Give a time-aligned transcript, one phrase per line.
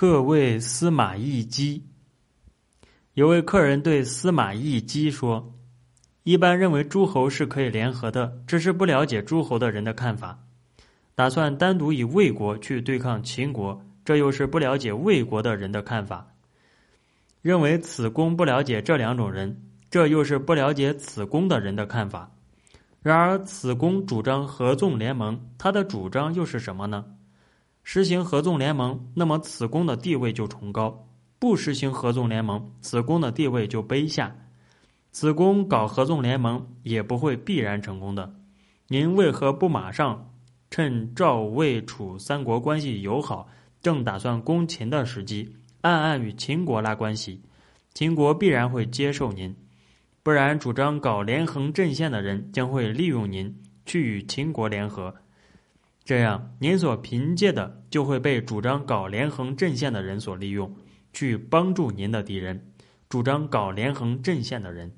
[0.00, 1.84] 客谓司马懿基。
[3.12, 5.52] 有位客人对司马懿基说
[6.24, 10.38] ：“一般认为诸侯是可以联合的，只是不了解诸侯的人的看法，
[11.14, 16.26] 打算单独以魏国去对抗秦国，这又是不了解魏国的人的看法。
[17.42, 22.30] 认为此公不了解这两种人，这又是不了解此公的人的看法。
[23.02, 27.04] 然而此公主张合纵联盟，他的主张又是什么呢？”
[27.92, 31.08] 实行合纵联盟，那么此宫的地位就崇高；
[31.40, 34.32] 不实行合纵联盟，此宫的地位就卑下。
[35.10, 38.32] 此宫搞合纵联盟也不会必然成功的。
[38.86, 40.32] 您为何不马上
[40.70, 43.48] 趁赵、魏、楚三国关系友好，
[43.82, 47.42] 正打算攻秦的时机，暗暗与秦国拉关系？
[47.92, 49.52] 秦国必然会接受您。
[50.22, 53.52] 不然，主张搞连横阵线的人将会利用您
[53.84, 55.12] 去与秦国联合。
[56.10, 60.74] 这样，您所凭借的就会被主张搞连横阵线的人所利用，
[61.12, 62.72] 去帮助您的敌人，
[63.08, 64.90] 主张搞连横阵线的人。